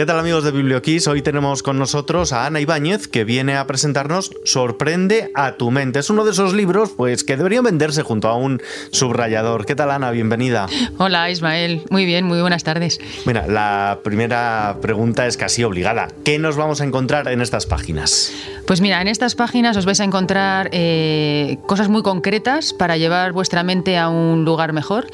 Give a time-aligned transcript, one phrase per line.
[0.00, 1.08] ¿Qué tal amigos de BiblioKiss?
[1.08, 5.98] Hoy tenemos con nosotros a Ana Ibáñez que viene a presentarnos Sorprende a tu mente.
[5.98, 8.62] Es uno de esos libros pues que deberían venderse junto a un
[8.92, 9.66] subrayador.
[9.66, 10.10] ¿Qué tal Ana?
[10.10, 10.68] Bienvenida.
[10.96, 12.98] Hola Ismael, muy bien, muy buenas tardes.
[13.26, 16.08] Mira, la primera pregunta es casi obligada.
[16.24, 18.32] ¿Qué nos vamos a encontrar en estas páginas?
[18.66, 23.32] Pues mira, en estas páginas os vais a encontrar eh, cosas muy concretas para llevar
[23.32, 25.08] vuestra mente a un lugar mejor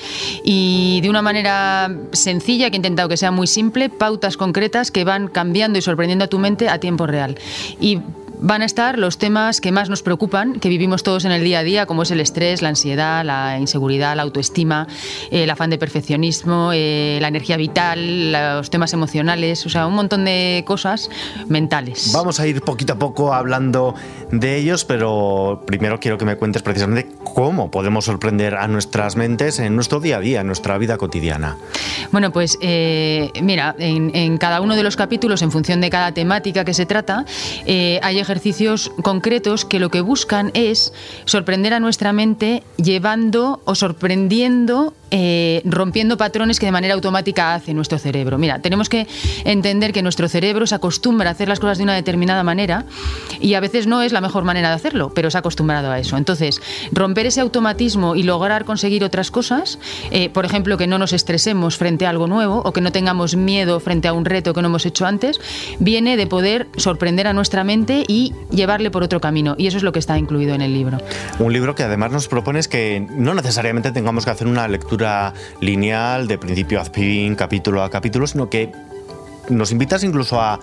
[0.45, 5.05] y de una manera sencilla, que he intentado que sea muy simple, pautas concretas que
[5.05, 7.39] van cambiando y sorprendiendo a tu mente a tiempo real.
[7.81, 8.01] Y
[8.47, 11.59] van a estar los temas que más nos preocupan, que vivimos todos en el día
[11.59, 14.87] a día, como es el estrés, la ansiedad, la inseguridad, la autoestima,
[15.33, 20.25] el afán de perfeccionismo, eh, la energía vital, los temas emocionales, o sea, un montón
[20.25, 21.11] de cosas
[21.49, 22.13] mentales.
[22.15, 23.97] Vamos a ir poquito a poco hablando
[24.31, 29.59] de ellos, pero primero quiero que me cuentes precisamente cómo podemos sorprender a nuestras mentes
[29.59, 31.57] en nuestro día a día, en nuestra vida cotidiana.
[32.13, 36.65] Bueno, pues eh, mira, en, cada uno de los capítulos, en función de cada temática
[36.65, 37.25] que se trata,
[37.67, 38.36] eh, hay ejercicios
[39.03, 40.93] concretos que lo que buscan es
[41.25, 47.75] sorprender a nuestra mente llevando o sorprendiendo eh, rompiendo patrones que de manera automática hace
[47.75, 48.39] nuestro cerebro.
[48.39, 49.07] Mira, tenemos que
[49.45, 52.85] entender que nuestro cerebro se acostumbra a hacer las cosas de una determinada manera
[53.41, 55.99] y a veces no es la mejor manera de hacerlo, pero se ha acostumbrado a
[56.01, 56.17] eso.
[56.17, 59.79] Entonces, romper ese automatismo y lograr conseguir otras cosas,
[60.11, 63.37] eh, por ejemplo, que no nos estresemos frente a algo nuevo o que no tengamos
[63.37, 65.41] miedo frente a un reto que no hemos hecho antes,
[65.79, 69.55] viene de poder sorprender a nuestra mente y llevarle por otro camino.
[69.57, 70.99] Y eso es lo que está incluido en el libro.
[71.39, 74.96] Un libro que además nos propone que no necesariamente tengamos que hacer una lectura
[75.61, 78.73] lineal de principio a fin, capítulo a capítulo, sino que
[79.49, 80.59] nos invitas incluso a,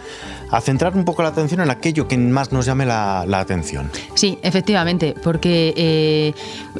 [0.62, 3.90] centrar un poco la atención en aquello que más nos llame la, atención.
[4.14, 6.34] Sí, efectivamente, porque eh,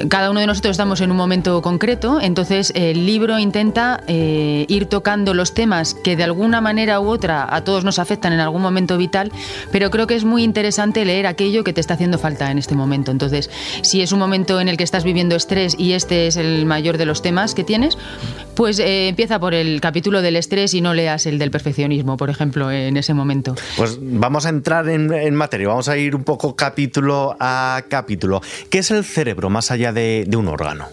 [0.08, 4.86] cada uno de nosotros estamos en un momento concreto, entonces el libro intenta eh, ir
[4.86, 8.62] tocando los temas que de alguna manera u otra a todos nos afectan en algún
[8.62, 9.32] momento vital,
[9.72, 12.74] pero creo que es muy interesante leer aquello que te está haciendo falta en este
[12.74, 13.10] momento.
[13.10, 13.50] Entonces,
[13.82, 16.96] si es un momento en el que estás viviendo estrés y este es el mayor
[16.96, 17.98] de los temas que tienes,
[18.54, 22.30] pues eh, empieza por el capítulo del estrés y no leas el del perfeccionismo por
[22.30, 23.54] ejemplo, en ese momento.
[23.76, 28.40] Pues vamos a entrar en, materia, vamos a ir un poco capítulo a capítulo.
[28.70, 30.86] ¿Qué es el cerebro más allá de un órgano?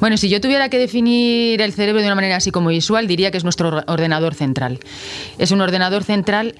[0.00, 3.30] Bueno, si yo tuviera que definir el cerebro de una manera así como visual, diría
[3.30, 4.80] que es nuestro ordenador central.
[5.38, 6.54] Es un ordenador central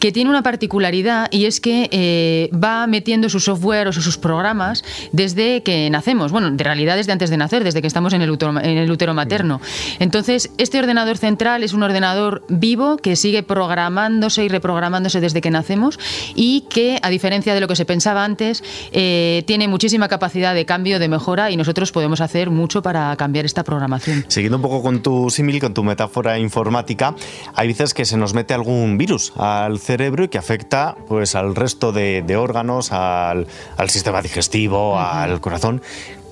[0.00, 4.82] que tiene una particularidad y es que eh, va metiendo su software o sus programas
[5.12, 6.32] desde que nacemos.
[6.32, 8.90] Bueno, de realidad desde antes de nacer, desde que estamos en el útero, en el
[8.90, 9.60] útero materno.
[9.98, 15.50] Entonces, este ordenador central es un ordenador vivo que sigue programándose y reprogramándose desde que
[15.50, 15.98] nacemos
[16.34, 20.64] y que, a diferencia de lo que se pensaba antes, eh, tiene muchísima capacidad de
[20.64, 24.24] cambio, de mejora y nosotros podemos hacer mucho para cambiar esta programación.
[24.28, 27.14] Siguiendo un poco con tu símil, con tu metáfora informática,
[27.54, 31.56] hay veces que se nos mete algún virus al cerebro y que afecta pues, al
[31.56, 33.46] resto de, órganos, al,
[33.88, 35.82] sistema digestivo, al corazón.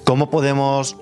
[0.04, 0.96] ¿Cómo podemos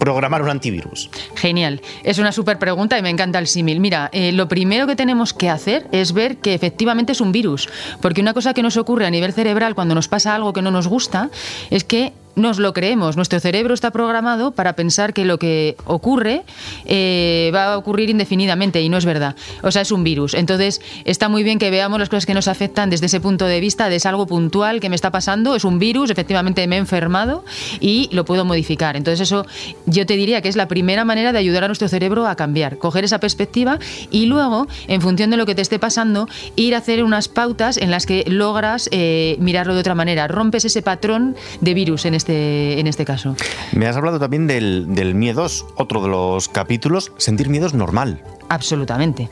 [0.00, 1.08] programar un antivirus?
[1.36, 1.80] Genial.
[2.02, 3.78] Es una súper pregunta y me encanta el símil.
[3.78, 7.68] Mira, eh, lo primero que tenemos que hacer es ver que efectivamente es un virus.
[8.00, 10.72] Porque una cosa que nos ocurre a nivel cerebral cuando nos pasa algo que no
[10.72, 11.30] nos gusta
[11.70, 13.16] es que nos lo creemos.
[13.16, 16.44] Nuestro cerebro está programado para pensar que lo que ocurre
[16.86, 19.36] eh, va a ocurrir indefinidamente y no es verdad.
[19.62, 20.34] O sea, es un virus.
[20.34, 23.60] Entonces, está muy bien que veamos las cosas que nos afectan desde ese punto de
[23.60, 26.78] vista, de es algo puntual que me está pasando, es un virus, efectivamente me he
[26.78, 27.44] enfermado
[27.80, 28.96] y lo puedo modificar.
[28.96, 29.44] Entonces, eso
[29.86, 32.78] yo te diría que es la primera manera de ayudar a nuestro cerebro a cambiar,
[32.78, 33.78] coger esa perspectiva
[34.10, 37.76] y luego, en función de lo que te esté pasando, ir a hacer unas pautas
[37.76, 40.28] en las que logras eh, mirarlo de otra manera.
[40.28, 43.34] Rompes ese patrón de virus en este este, en este caso.
[43.72, 45.46] Me has hablado también del, del miedo,
[45.76, 47.10] otro de los capítulos.
[47.16, 48.22] Sentir miedo es normal.
[48.50, 49.30] Absolutamente.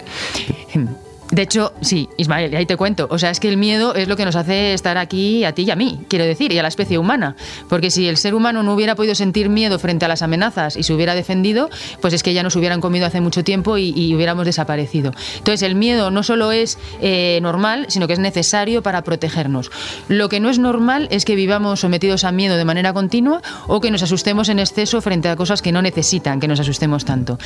[1.31, 3.09] De hecho, sí, Ismael, ahí te cuento.
[3.10, 5.62] O sea, es que el miedo es lo que nos hace estar aquí a ti
[5.62, 7.37] y a mí, quiero decir, y a la especie humana.
[7.69, 10.83] Porque si el ser humano no hubiera podido sentir miedo frente a las amenazas y
[10.83, 11.68] se hubiera defendido,
[12.01, 15.12] pues es que ya nos hubieran comido hace mucho tiempo y, hubiéramos desaparecido.
[15.39, 19.71] Entonces, el miedo no solo es eh, normal, sino que es necesario para protegernos.
[20.09, 23.80] Lo que no es normal es que vivamos sometidos a miedo de manera continua o
[23.80, 27.39] que nos asustemos en exceso frente a cosas que no necesitan que nos asustemos tanto.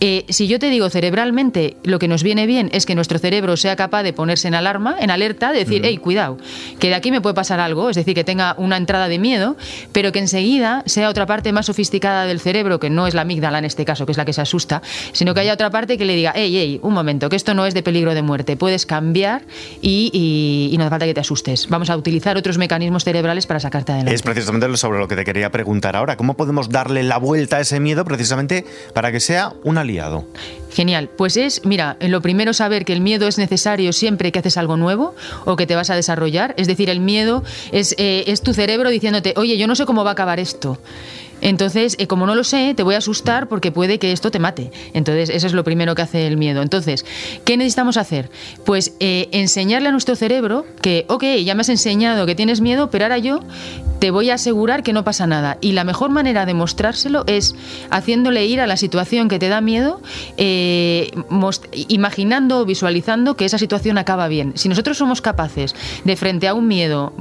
[0.00, 3.56] Eh, si yo te digo cerebralmente, lo que nos viene bien es que nuestro cerebro
[3.56, 6.38] sea capaz de ponerse en alarma, en alerta, de decir, hey, cuidado,
[6.78, 9.56] que de aquí me puede pasar algo, es decir, que tenga una entrada de miedo,
[9.92, 13.58] pero que enseguida sea otra parte más sofisticada del cerebro, que no es la amígdala
[13.58, 14.82] en este caso, que es la que se asusta,
[15.12, 17.66] sino que haya otra parte que le diga, hey, hey, un momento, que esto no
[17.66, 19.42] es de peligro de muerte, puedes cambiar
[19.80, 21.68] y, y no hace falta que te asustes.
[21.68, 24.14] Vamos a utilizar otros mecanismos cerebrales para sacarte adelante.
[24.14, 27.60] Es precisamente sobre lo que te quería preguntar ahora, ¿cómo podemos darle la vuelta a
[27.60, 28.64] ese miedo precisamente
[28.94, 30.26] para que sea una aliado?
[30.76, 31.08] Genial.
[31.08, 34.76] Pues es, mira, lo primero saber que el miedo es necesario siempre que haces algo
[34.76, 35.14] nuevo
[35.46, 36.52] o que te vas a desarrollar.
[36.58, 37.42] Es decir, el miedo
[37.72, 40.78] es, eh, es tu cerebro diciéndote, oye, yo no sé cómo va a acabar esto.
[41.40, 44.38] Entonces, eh, como no lo sé, te voy a asustar porque puede que esto te
[44.38, 44.70] mate.
[44.94, 46.62] Entonces, eso es lo primero que hace el miedo.
[46.62, 47.04] Entonces,
[47.44, 48.30] ¿qué necesitamos hacer?
[48.64, 52.90] Pues eh, enseñarle a nuestro cerebro que, ok, ya me has enseñado que tienes miedo,
[52.90, 53.40] pero ahora yo
[53.98, 55.58] te voy a asegurar que no pasa nada.
[55.60, 57.54] Y la mejor manera de mostrárselo es
[57.90, 60.00] haciéndole ir a la situación que te da miedo,
[60.36, 61.10] eh,
[61.88, 64.52] imaginando o visualizando que esa situación acaba bien.
[64.56, 65.74] Si nosotros somos capaces
[66.04, 67.12] de frente a un miedo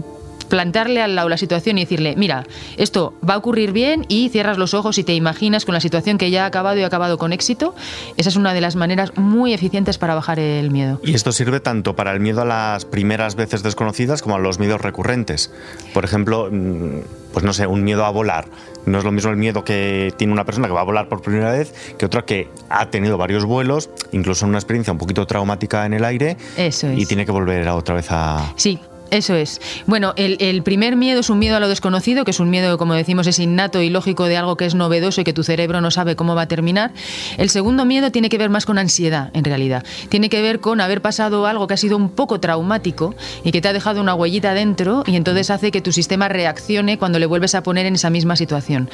[0.50, 2.46] plantarle al lado la situación y decirle, mira,
[2.78, 6.18] esto va a ocurrir bien y cierras los ojos y te imaginas con la situación
[6.18, 7.76] que ya ha acabado y ha acabado con éxito,
[8.18, 11.00] esa es una de las maneras muy eficientes para bajar el miedo.
[11.04, 14.60] Y esto sirve tanto para el miedo a las primeras veces desconocidas como a los
[14.60, 15.52] miedos recurrentes.
[15.94, 17.00] Por ejemplo, mm,
[17.34, 18.46] pues no sé, un miedo a volar.
[18.86, 21.22] No es lo mismo el miedo que tiene una persona que va a volar por
[21.22, 25.86] primera vez que otra que ha tenido varios vuelos, incluso una experiencia un poquito traumática
[25.86, 28.54] en el aire Eso y tiene que volver otra vez a...
[28.56, 28.80] Sí,
[29.12, 29.62] eso es.
[29.86, 32.94] Bueno, el, primer miedo es un miedo a lo desconocido, que es un miedo, como
[32.94, 35.92] decimos, es innato y lógico de algo que es novedoso y que tu cerebro no
[35.92, 36.92] sabe cómo va a terminar.
[37.38, 39.84] El segundo miedo tiene que ver más con ansiedad, en realidad.
[40.10, 43.62] Tiene que ver con haber pasado algo que ha sido un poco traumático y que
[43.62, 47.26] te ha dejado una huellita dentro y entonces hace que tu sistema reaccione cuando le
[47.26, 48.90] vuelves a poner en esa misma situación.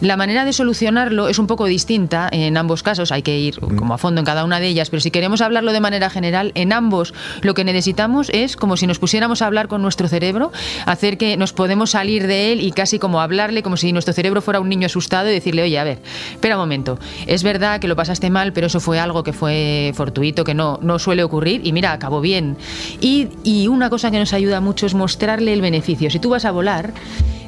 [0.00, 3.94] La manera de solucionarlo es un poco distinta en ambos casos, hay que ir como
[3.94, 6.72] a fondo en cada una de ellas, pero si queremos hablarlo de manera general, en
[6.72, 10.52] ambos lo que necesitamos es como si nos pusiéramos a hablar con nuestro cerebro,
[10.84, 14.42] hacer que nos podemos salir de él y casi como hablarle como si nuestro cerebro
[14.42, 15.98] fuera un niño asustado y decirle, oye, a ver,
[16.32, 19.92] espera un momento, es verdad que lo pasaste mal, pero eso fue algo que fue
[19.94, 22.56] fortuito, que no, no suele ocurrir y mira, acabó bien.
[23.00, 26.10] Y, y una cosa que nos ayuda mucho es mostrarle el beneficio.
[26.10, 26.92] Si tú vas a volar,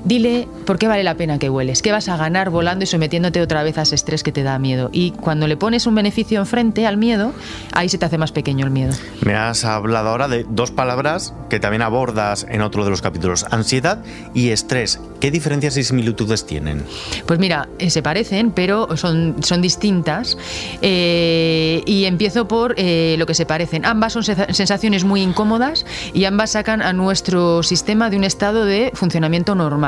[0.04, 3.40] dile por qué vale la pena que vueles, qué vas a ganar volando y sometiéndote
[3.40, 4.90] otra vez a ese estrés que te da miedo.
[4.92, 7.32] Y cuando le pones un beneficio enfrente al miedo,
[7.72, 8.92] ahí se te hace más pequeño el miedo.
[9.22, 13.46] Me has hablado ahora de dos palabras que también abordas en otro de los capítulos,
[13.50, 14.02] ansiedad
[14.34, 15.00] y estrés.
[15.20, 16.84] ¿Qué diferencias y similitudes tienen?
[17.26, 20.38] Pues mira, eh, se parecen, pero son, son distintas.
[20.82, 23.84] Eh, y empiezo por eh, lo que se parecen.
[23.84, 28.90] Ambas son sensaciones muy incómodas y ambas sacan a nuestro sistema de un estado de
[28.94, 29.87] funcionamiento normal.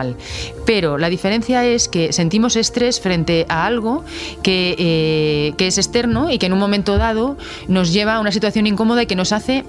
[0.67, 4.05] Pero la diferencia es que sentimos estrés frente a algo
[4.43, 7.37] que, eh, que es externo y que en un momento dado
[7.69, 9.65] nos lleva a una situación incómoda y que nos hace,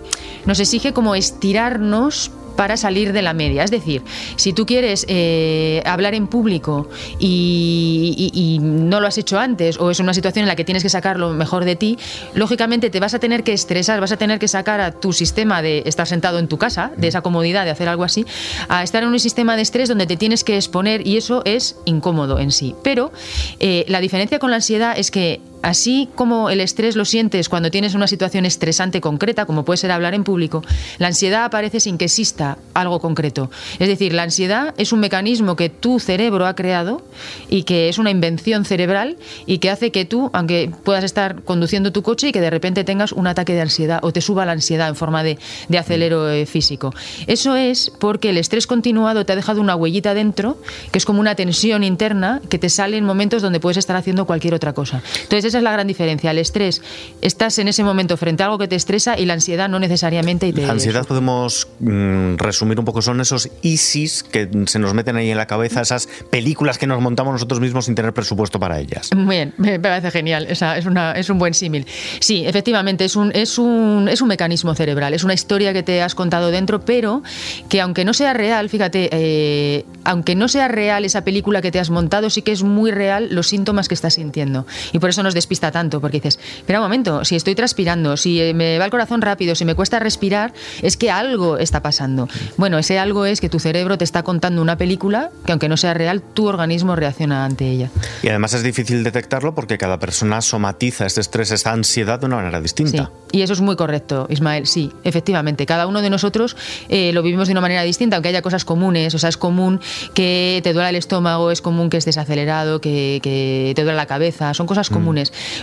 [0.45, 2.31] nos exige como estirarnos
[2.61, 3.63] para salir de la media.
[3.63, 4.03] Es decir,
[4.35, 6.87] si tú quieres eh, hablar en público
[7.17, 10.89] y, no lo has hecho antes o es una situación en la que tienes que
[10.89, 11.97] sacar lo mejor de ti,
[12.35, 15.63] lógicamente te vas a tener que estresar, vas a tener que sacar a tu sistema
[15.63, 18.27] de estar sentado en tu casa, de esa comodidad de hacer algo así,
[18.69, 21.77] a estar en un sistema de estrés donde te tienes que exponer y eso es
[21.85, 22.75] incómodo en sí.
[22.83, 23.11] Pero
[23.59, 27.69] eh, la diferencia con la ansiedad es que Así como el estrés lo sientes cuando
[27.69, 30.63] tienes una situación estresante concreta, como puede ser hablar en público,
[30.97, 33.51] la ansiedad aparece sin que exista algo concreto.
[33.79, 37.03] Es decir, la ansiedad es un mecanismo que tu cerebro ha creado
[37.49, 41.91] y que es una invención cerebral y que hace que tú, aunque puedas estar conduciendo
[41.91, 44.53] tu coche y que de repente tengas un ataque de ansiedad o te suba la
[44.53, 45.37] ansiedad en forma de,
[45.77, 46.93] acelero eh, físico.
[47.27, 50.57] Eso es porque el estrés continuado te ha dejado una huellita dentro,
[50.91, 54.25] que es como una tensión interna que te sale en momentos donde puedes estar haciendo
[54.25, 55.01] cualquier otra cosa.
[55.23, 56.31] Entonces, esa es la gran diferencia.
[56.31, 56.81] El estrés,
[57.21, 60.47] estás en ese momento frente a algo que te estresa y la ansiedad no necesariamente.
[60.47, 65.17] Y La ansiedad podemos mm, resumir un poco, son esos ISIS que se nos meten
[65.17, 68.79] ahí en la cabeza, esas películas que nos montamos nosotros mismos sin tener presupuesto para
[68.79, 69.09] ellas.
[69.15, 70.47] Muy bien, me parece genial.
[70.49, 71.85] Esa es, una, es un buen símil.
[72.19, 76.01] Sí, efectivamente, es un, es, un, es un mecanismo cerebral, es una historia que te
[76.01, 77.23] has contado dentro, pero
[77.69, 81.79] que aunque no sea real, fíjate, eh, aunque no sea real esa película que te
[81.79, 84.65] has montado, sí que es muy real los síntomas que estás sintiendo.
[84.93, 88.39] Y por eso nos despista tanto, porque dices, espera un momento, si estoy transpirando, si
[88.39, 92.29] eh, me va el corazón rápido, si me cuesta respirar, es que algo está pasando.
[92.57, 95.77] Bueno, ese algo es que tu cerebro te está contando una película que aunque no
[95.77, 97.89] sea real, tu organismo reacciona ante ella.
[98.23, 102.37] Y además es difícil detectarlo porque cada persona somatiza este estrés, esta ansiedad de una
[102.37, 103.11] manera distinta.
[103.31, 105.65] Y eso es muy correcto, Ismael, sí, efectivamente.
[105.65, 106.55] Cada uno de nosotros
[106.89, 109.15] eh, lo vivimos de una manera distinta, aunque haya cosas comunes.
[109.15, 109.79] O sea, es común
[110.13, 114.05] que te duela el estómago, es común que estés acelerado, que, que te duela la
[114.05, 114.93] cabeza, son cosas mm.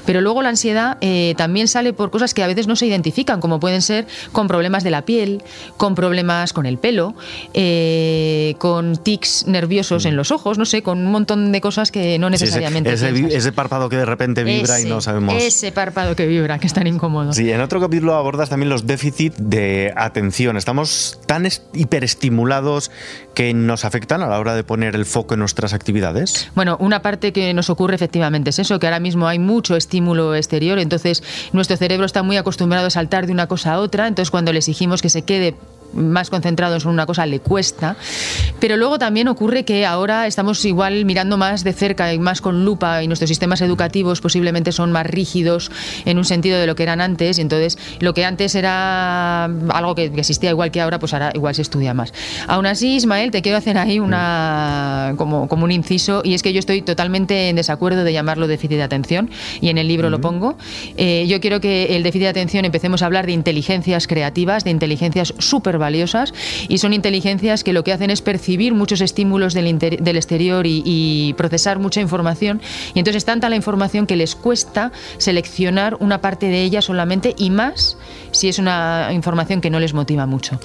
[0.04, 3.40] Pero luego la ansiedad eh, también sale por cosas que a veces no se identifican,
[3.40, 5.42] como pueden ser con problemas de la piel,
[5.76, 7.14] con problemas con el pelo,
[7.54, 12.18] eh, con tics nerviosos en los ojos, no sé, con un montón de cosas que
[12.18, 12.92] no necesariamente.
[12.92, 15.34] ese, párpado que de repente vibra y no sabemos.
[15.42, 17.32] Ese párpado que vibra, que es tan incómodo.
[17.32, 20.56] Sí, en otro capítulo abordas también los déficits de atención.
[20.56, 22.90] Estamos tan hiperestimulados
[23.38, 26.50] que nos afectan a la hora de poner el foco en nuestras actividades?
[26.56, 30.34] Bueno, una parte que nos ocurre efectivamente es eso, que ahora mismo hay mucho estímulo
[30.34, 34.32] exterior, entonces nuestro cerebro está muy acostumbrado a saltar de una cosa a otra, entonces
[34.32, 35.54] cuando le exigimos que se quede
[35.92, 37.96] más concentrados en una cosa le cuesta.
[38.60, 42.64] Pero luego también ocurre que ahora estamos igual mirando más de cerca y más con
[42.64, 45.70] lupa y nuestros sistemas educativos posiblemente son más rígidos
[46.04, 49.94] en un sentido de lo que eran antes y entonces lo que antes era algo
[49.94, 52.12] que, existía igual que ahora, pues ahora igual se estudia más.
[52.46, 56.52] Aún así, Ismael, te quiero hacer ahí una como, como un inciso y es que
[56.52, 59.30] yo estoy totalmente en desacuerdo de llamarlo déficit de atención
[59.60, 60.56] y en el libro lo pongo.
[60.96, 64.70] Eh, yo quiero que el déficit de atención empecemos a hablar de inteligencias creativas, de
[64.70, 66.32] inteligencias súper valiosas
[66.68, 71.34] y son inteligencias que lo que hacen es percibir muchos estímulos del, del exterior y,
[71.36, 72.60] procesar mucha información
[72.94, 77.34] y entonces es tanta la información que les cuesta seleccionar una parte de ella solamente
[77.36, 77.96] y más
[78.30, 80.58] si es una información que no les motiva mucho.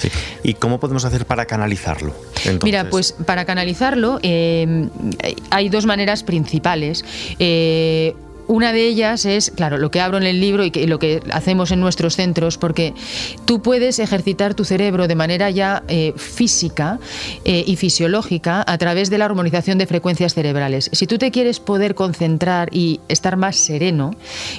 [0.43, 2.13] ¿Y cómo podemos hacer para canalizarlo?
[2.63, 4.89] Mira, pues para canalizarlo eh,
[5.50, 7.05] hay dos maneras principales.
[7.39, 8.15] Eh,
[8.48, 11.72] una de ellas es, claro, lo que abro en el libro y lo que hacemos
[11.72, 12.94] en nuestros centros, porque
[13.46, 17.00] tú puedes ejercitar tu cerebro de manera ya eh, física
[17.46, 20.90] eh, y fisiológica a través de la armonización de frecuencias cerebrales.
[20.94, 24.12] Si tú te quieres poder concentrar y estar más sereno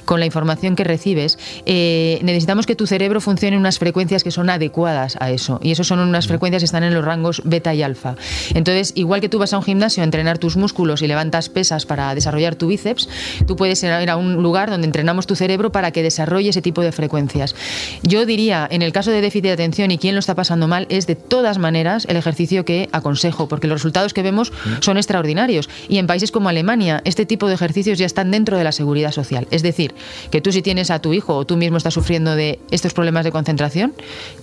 [0.04, 4.30] con la información que recibes, eh, necesitamos que tu cerebro funcione en unas frecuencias que
[4.30, 5.60] son adecuadas a eso.
[5.62, 8.16] Y eso son unas frecuencias que están en los rangos beta y alfa.
[8.54, 11.86] Entonces, igual que tú vas a un gimnasio a entrenar tus músculos y levantas pesas
[11.86, 13.08] para desarrollar tu bíceps,
[13.46, 16.82] tú puedes ir a un lugar donde entrenamos tu cerebro para que desarrolle ese tipo
[16.82, 17.54] de frecuencias.
[18.02, 20.86] Yo diría, en el caso de déficit de atención y quién lo está pasando mal,
[20.88, 25.68] es de todas maneras el ejercicio que aconsejo, porque los resultados que vemos son extraordinarios.
[25.88, 29.12] Y en países como Alemania, este tipo de ejercicios ya están dentro de la seguridad
[29.12, 29.46] social.
[29.50, 29.94] Es decir,
[30.30, 33.24] que tú si tienes a tu hijo o tú mismo estás sufriendo de estos problemas
[33.24, 33.94] de concentración,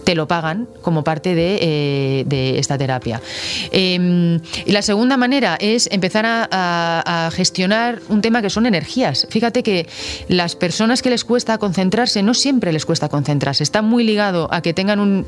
[0.04, 3.22] te lo pagan como parte de, eh, esta terapia.
[3.72, 9.21] Em, y la segunda manera es empezar a, a gestionar un tema que son energías
[9.30, 9.88] fíjate que
[10.28, 14.62] las personas que les cuesta concentrarse, no siempre les cuesta concentrarse, está muy ligado a
[14.62, 15.28] que tengan un,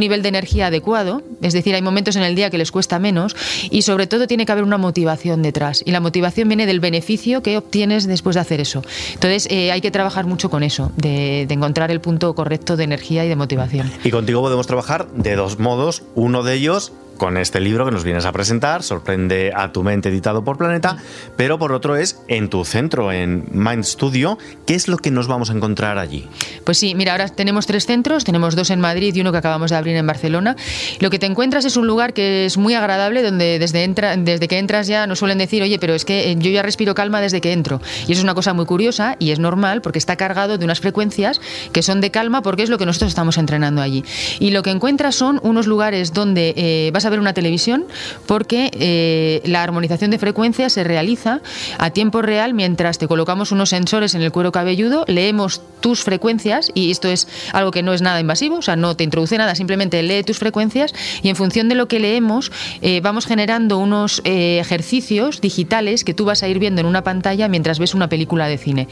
[0.00, 3.36] nivel de energía adecuado, es decir, hay momentos en el día que les cuesta menos
[3.70, 7.42] y sobre todo tiene que haber una motivación detrás y la motivación viene del beneficio
[7.42, 8.82] que obtienes después de hacer eso.
[9.12, 12.84] Entonces eh, hay que trabajar mucho con eso, de, de encontrar el punto correcto de
[12.84, 13.90] energía y de motivación.
[14.04, 18.02] Y contigo podemos trabajar de dos modos, uno de ellos con este libro que nos
[18.02, 20.96] vienes a presentar, Sorprende a tu mente, editado por Planeta,
[21.36, 24.38] pero por otro es en tu centro, en Mind Studio.
[24.66, 26.26] ¿Qué es lo que nos vamos a encontrar allí?
[26.64, 29.70] Pues sí, mira, ahora tenemos tres centros, tenemos dos en Madrid y uno que acabamos
[29.70, 30.56] de abrir en Barcelona.
[31.00, 34.48] Lo que te encuentras es un lugar que es muy agradable, donde desde, entra, desde
[34.48, 37.20] que entras ya nos suelen decir, oye, pero es que eh, yo ya respiro calma
[37.20, 37.82] desde que entro.
[38.08, 40.80] Y eso es una cosa muy curiosa y es normal porque está cargado de unas
[40.80, 41.38] frecuencias
[41.72, 44.06] que son de calma porque es lo que nosotros estamos entrenando allí.
[44.38, 47.86] Y lo que encuentras son unos lugares donde eh, vas a ver una televisión
[48.26, 51.40] porque eh, la armonización de frecuencias se realiza
[51.78, 56.70] a tiempo real mientras te colocamos unos sensores en el cuero cabelludo, leemos tus frecuencias
[56.74, 59.54] y esto es algo que no es nada invasivo, o sea, no te introduce nada,
[59.54, 62.52] simplemente lee tus frecuencias y en función de lo que leemos
[62.82, 67.02] eh, vamos generando unos eh, ejercicios digitales que tú vas a ir viendo en una
[67.02, 68.88] pantalla mientras ves una película de cine.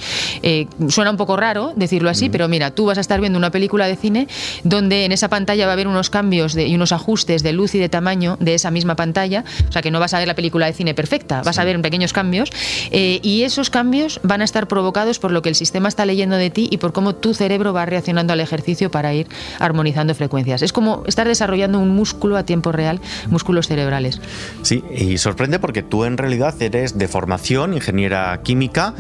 [0.89, 3.87] suena un poco raro decirlo así, pero mira, tú vas a estar viendo una película
[3.87, 4.29] de cine
[4.65, 7.79] donde en esa pantalla va a haber unos cambios y unos ajustes de luz y
[7.79, 10.67] de tamaño de esa misma pantalla, o sea que no vas a ver la película
[10.67, 12.51] de cine perfecta, vas a ver pequeños cambios
[12.91, 16.37] eh, y esos cambios van a estar provocados por lo que el sistema está leyendo
[16.37, 20.63] de ti y por cómo tu cerebro va reaccionando al ejercicio para ir armonizando frecuencias.
[20.63, 24.21] Es como estar desarrollando un músculo a tiempo real, músculos cerebrales.
[24.63, 28.95] Sí, y sorprende porque tú en realidad eres de formación ingeniera química,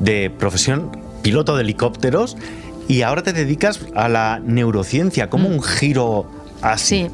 [0.00, 0.90] de profesión
[1.22, 2.36] piloto de helicópteros
[2.88, 5.52] y ahora te dedicas a la neurociencia, como mm.
[5.52, 6.26] un giro
[6.60, 7.06] así.
[7.06, 7.10] Sí.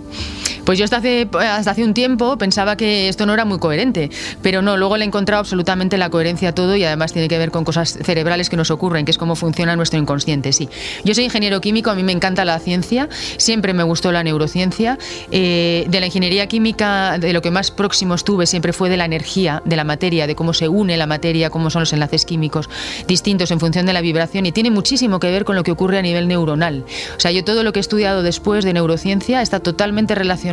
[0.65, 4.11] Pues yo hasta hace, hasta hace un tiempo pensaba que esto no era muy coherente,
[4.43, 7.39] pero no, luego le he encontrado absolutamente la coherencia a todo y además tiene que
[7.39, 10.69] ver con cosas cerebrales que nos ocurren, que es cómo funciona nuestro inconsciente, sí.
[11.05, 14.99] Yo soy ingeniero químico, a mí me encanta la ciencia, siempre me gustó la neurociencia.
[15.31, 19.05] Eh, de la ingeniería química, de lo que más próximo estuve siempre fue de la
[19.05, 22.69] energía, de la materia, de cómo se une la materia, cómo son los enlaces químicos
[23.07, 25.99] distintos en función de la vibración y tiene muchísimo que ver con lo que ocurre
[25.99, 26.85] a nivel neuronal.
[27.17, 30.50] O sea, yo todo lo que he estudiado después de neurociencia está totalmente relacionado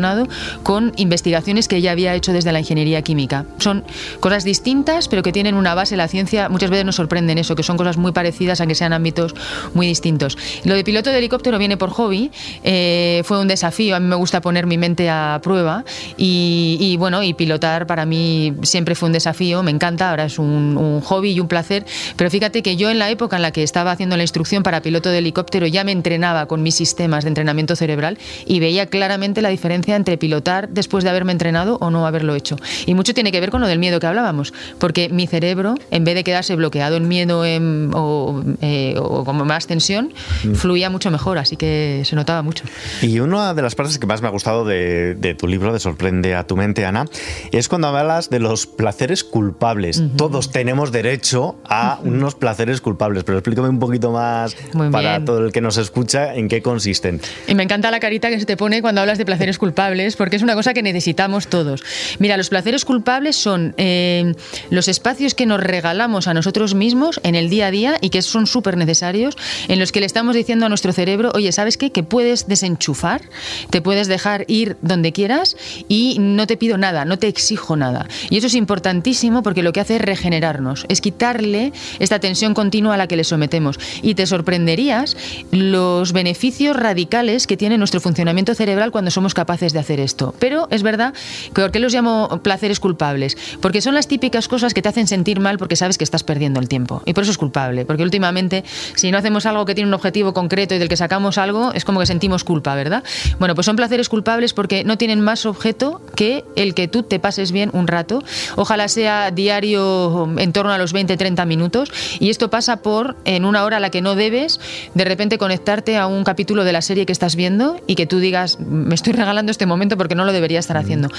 [0.63, 3.45] con investigaciones que ya había hecho desde la ingeniería química.
[3.59, 3.83] Son
[4.19, 5.97] cosas distintas, pero que tienen una base.
[5.97, 8.93] La ciencia muchas veces nos sorprende en eso, que son cosas muy parecidas, aunque sean
[8.93, 9.35] ámbitos
[9.73, 10.37] muy distintos.
[10.63, 12.31] Lo de piloto de helicóptero viene por hobby,
[12.63, 13.95] eh, fue un desafío.
[13.95, 15.83] A mí me gusta poner mi mente a prueba
[16.17, 20.77] y, bueno, y pilotar para mí siempre fue un desafío, me encanta, ahora es un,
[20.77, 21.85] un hobby y un placer.
[22.15, 24.81] Pero fíjate que yo en la época en la que estaba haciendo la instrucción para
[24.81, 29.41] piloto de helicóptero ya me entrenaba con mis sistemas de entrenamiento cerebral y veía claramente
[29.41, 32.57] la diferencia diferencia entre pilotar después de haberme entrenado o no haberlo hecho.
[32.85, 36.03] Y mucho tiene que ver con lo del miedo que hablábamos, porque mi cerebro, en
[36.03, 40.13] vez de quedarse bloqueado en miedo o, eh, o, como más tensión,
[40.43, 40.53] mm.
[40.53, 42.65] fluía mucho mejor, así que se notaba mucho.
[43.01, 46.35] Y una de las partes que más me ha gustado de, tu libro, de Sorprende
[46.35, 47.05] a tu mente, Ana,
[47.51, 50.03] es cuando hablas de los placeres culpables.
[50.15, 54.55] Todos tenemos derecho a unos placeres culpables, pero explícame un poquito más
[54.91, 57.21] para todo el que nos escucha en qué consisten.
[57.47, 59.76] Y me encanta la carita que se te pone cuando hablas de placeres culpables,
[60.17, 61.83] porque es una cosa que necesitamos todos.
[62.17, 64.33] Mira, los placeres culpables son eh,
[64.71, 68.23] los espacios que nos regalamos a nosotros mismos en el día a día y que
[68.23, 71.91] son súper necesarios, en los que le estamos diciendo a nuestro cerebro, oye, ¿sabes qué?
[71.91, 73.21] Que puedes desenchufar,
[73.69, 75.55] te puedes dejar ir donde quieras
[75.87, 78.07] y no te pido nada, no te exijo nada.
[78.31, 82.95] Y eso es importantísimo porque lo que hace es regenerarnos, es quitarle esta tensión continua
[82.95, 83.79] a la que le sometemos.
[84.01, 85.15] Y te sorprenderías
[85.51, 90.33] los beneficios radicales que tiene nuestro funcionamiento cerebral cuando somos capaces de hacer esto.
[90.39, 91.13] Pero es verdad
[91.53, 93.37] que ¿por qué los llamo placeres culpables?
[93.61, 96.59] Porque son las típicas cosas que te hacen sentir mal porque sabes que estás perdiendo
[96.59, 97.01] el tiempo.
[97.05, 97.85] Y por eso es culpable.
[97.85, 98.63] Porque últimamente,
[98.95, 101.85] si no hacemos algo que tiene un objetivo concreto y del que sacamos algo, es
[101.85, 103.03] como que sentimos culpa, ¿verdad?
[103.39, 107.19] Bueno, pues son placeres culpables porque no tienen más objeto que el que tú te
[107.19, 108.23] pases bien un rato.
[108.55, 111.91] Ojalá sea diario en torno a los 20-30 minutos.
[112.19, 114.59] Y esto pasa por, en una hora a la que no debes,
[114.93, 118.19] de repente conectarte a un capítulo de la serie que estás viendo y que tú
[118.19, 121.09] digas, me estoy regalando este momento porque no lo debería estar haciendo.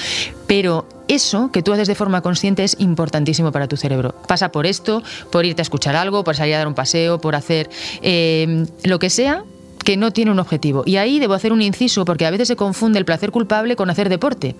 [0.46, 4.14] Pero eso que tú haces de forma consciente es importantísimo para tu cerebro.
[4.28, 7.34] Pasa por esto, por irte a escuchar algo, por salir a dar un paseo, por
[7.34, 7.68] hacer
[8.00, 9.42] eh, lo que sea
[9.84, 10.82] que no tiene un objetivo.
[10.86, 13.90] Y ahí debo hacer un inciso porque a veces se confunde el placer culpable con
[13.90, 14.54] hacer deporte.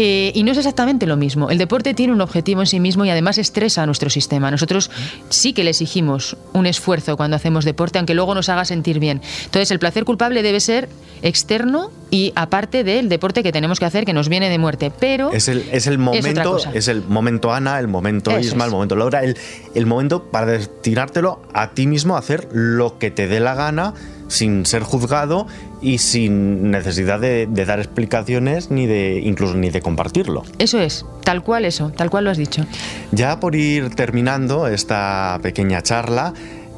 [0.00, 1.50] Eh, y no es exactamente lo mismo.
[1.50, 4.48] El deporte tiene un objetivo en sí mismo y además estresa a nuestro sistema.
[4.48, 4.92] Nosotros
[5.28, 9.20] sí que le exigimos un esfuerzo cuando hacemos deporte, aunque luego nos haga sentir bien.
[9.46, 10.88] Entonces, el placer culpable debe ser
[11.22, 14.92] externo y aparte del deporte que tenemos que hacer, que nos viene de muerte.
[15.00, 18.94] Pero es el, es el momento, es, el momento Ana, el momento Isma, el momento
[18.94, 19.36] Laura, el,
[19.74, 23.94] el momento para destinártelo a ti mismo a hacer lo que te dé la gana
[24.28, 25.46] sin ser juzgado
[25.80, 30.44] y sin necesidad de, dar explicaciones ni de incluso ni de compartirlo.
[30.58, 32.64] Eso es, tal cual eso, tal cual lo has dicho.
[33.12, 36.34] Ya por ir terminando esta pequeña charla,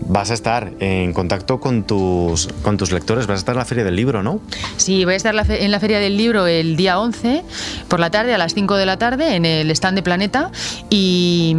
[0.07, 3.65] vas a estar en contacto con tus, con tus lectores, vas a estar en la
[3.65, 4.41] Feria del Libro, ¿no?
[4.77, 7.43] Sí, voy a estar en la Feria del Libro el día 11
[7.89, 10.51] por la tarde, a las 5 de la tarde, en el stand de Planeta.
[10.89, 11.55] Y,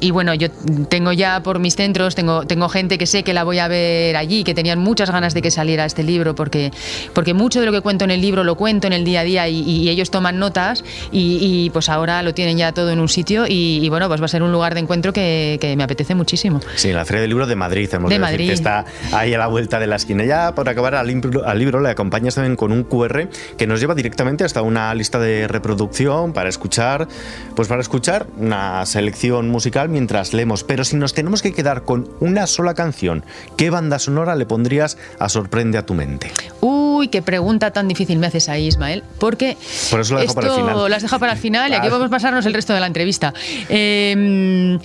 [0.00, 0.50] y, bueno, yo
[0.88, 4.16] tengo ya por mis centros, tengo, tengo gente que sé que la voy a ver
[4.16, 6.70] allí, que tenían muchas ganas de que saliera este libro, porque,
[7.14, 9.24] porque mucho de lo que cuento en el libro lo cuento en el día a
[9.24, 13.44] día y, ellos toman notas y, pues ahora lo tienen ya todo en un sitio
[13.48, 16.60] y, bueno, pues va a ser un lugar de encuentro que, que me apetece muchísimo.
[16.74, 18.48] Sí, la Feria del Libro de Madrid, hemos de, Madrid.
[18.48, 20.24] que está ahí a la vuelta de la esquina.
[20.24, 23.80] Ya por acabar al libro, al libro le acompañas también con un QR que nos
[23.80, 27.08] lleva directamente hasta una lista de reproducción para escuchar,
[27.54, 30.64] pues para escuchar una selección musical mientras leemos.
[30.64, 33.24] Pero si nos tenemos que quedar con una sola canción,
[33.56, 36.30] ¿qué banda sonora le pondrías a Sorprende a tu mente?
[36.60, 39.02] Uy, qué pregunta tan difícil me haces ahí, Ismael.
[39.18, 39.56] Porque
[39.90, 40.88] Por eso lo dejo para el final.
[40.88, 42.86] Lo has dejado para el final y aquí vamos a pasarnos el resto de la
[42.86, 43.34] entrevista.
[43.68, 44.78] Eh,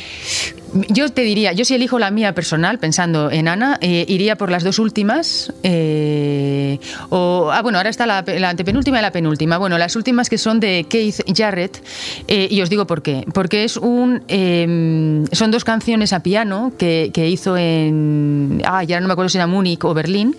[0.89, 4.51] yo te diría, yo si elijo la mía personal, pensando en Ana, eh, iría por
[4.51, 5.53] las dos últimas.
[5.63, 9.57] Eh, o, ah, bueno, ahora está la, antepenúltima y la penúltima.
[9.57, 11.83] Bueno, las últimas que son de Keith Jarrett.
[12.27, 13.25] Eh, y os digo por qué.
[13.33, 18.61] Porque es un, em, son dos canciones a piano que, hizo en.
[18.65, 20.35] Ah, ya no me acuerdo si era Múnich o Berlín.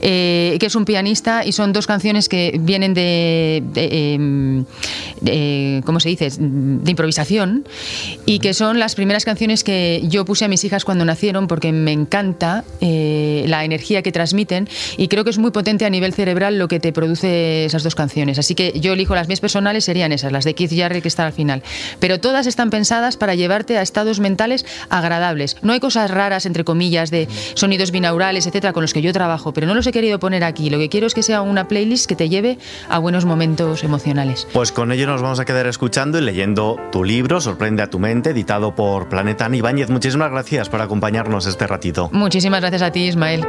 [0.00, 3.62] que es un pianista y son dos canciones que vienen de.
[3.74, 4.64] Em,
[5.84, 6.28] ¿Cómo se dice?
[6.38, 7.66] De improvisación.
[8.24, 11.72] Y que son las primeras canciones que yo puse a mis hijas cuando nacieron porque
[11.72, 16.12] me encanta eh, la energía que transmiten y creo que es muy potente a nivel
[16.12, 18.38] cerebral lo que te produce esas dos canciones.
[18.38, 21.26] Así que yo elijo las mías personales, serían esas, las de Keith Jarrett que están
[21.26, 21.62] al final.
[22.00, 25.56] Pero todas están pensadas para llevarte a estados mentales agradables.
[25.62, 29.52] No hay cosas raras, entre comillas, de sonidos binaurales, etcétera, con los que yo trabajo,
[29.52, 30.70] pero no los he querido poner aquí.
[30.70, 34.46] Lo que quiero es que sea una playlist que te lleve a buenos momentos emocionales.
[34.52, 38.30] Pues con nos vamos a quedar escuchando y leyendo tu libro, Sorprende a tu mente,
[38.30, 42.10] editado por Planeta Ibáñez, muchísimas gracias por acompañarnos este ratito.
[42.12, 43.46] Muchísimas gracias a ti, Ismael.